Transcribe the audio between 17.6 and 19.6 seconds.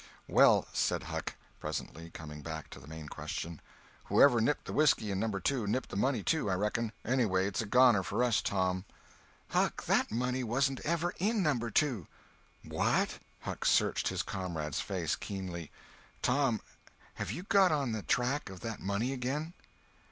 on the track of that money again?"